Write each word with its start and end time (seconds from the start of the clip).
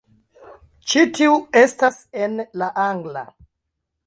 Ĉi 0.93 1.03
tiu 1.17 1.35
estas 1.61 2.01
en 2.25 2.41
la 2.63 2.71
angla 2.87 3.25